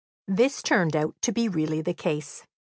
[0.27, 2.47] This turned out to be really the case.